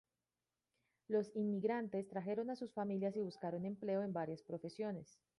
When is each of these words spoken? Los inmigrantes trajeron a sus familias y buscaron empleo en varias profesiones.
Los 1.07 1.35
inmigrantes 1.35 2.07
trajeron 2.07 2.49
a 2.49 2.55
sus 2.55 2.73
familias 2.73 3.15
y 3.15 3.21
buscaron 3.21 3.65
empleo 3.67 4.01
en 4.01 4.13
varias 4.13 4.41
profesiones. 4.41 5.19